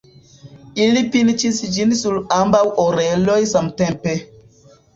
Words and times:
Ili 0.85 1.03
pinĉis 1.15 1.59
ĝin 1.75 1.93
sur 2.01 2.17
ambaŭ 2.39 2.63
oreloj 2.87 3.39
samtempe. 3.55 4.19